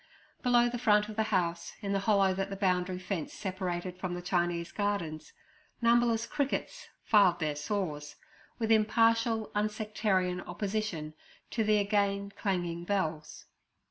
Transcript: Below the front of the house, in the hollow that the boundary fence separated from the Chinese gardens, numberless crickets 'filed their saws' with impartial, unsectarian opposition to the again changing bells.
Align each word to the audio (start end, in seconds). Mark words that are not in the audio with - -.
Below 0.41 0.67
the 0.67 0.79
front 0.79 1.09
of 1.09 1.15
the 1.15 1.21
house, 1.29 1.73
in 1.81 1.93
the 1.93 1.99
hollow 1.99 2.33
that 2.33 2.49
the 2.49 2.55
boundary 2.55 2.97
fence 2.97 3.35
separated 3.35 3.99
from 3.99 4.15
the 4.15 4.21
Chinese 4.23 4.71
gardens, 4.71 5.31
numberless 5.79 6.25
crickets 6.25 6.87
'filed 7.03 7.37
their 7.39 7.55
saws' 7.55 8.15
with 8.57 8.71
impartial, 8.71 9.51
unsectarian 9.53 10.41
opposition 10.47 11.13
to 11.51 11.63
the 11.63 11.77
again 11.77 12.33
changing 12.41 12.83
bells. 12.83 13.45